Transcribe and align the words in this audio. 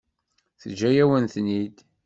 Teǧǧa-yawen-ten-id? 0.61 1.77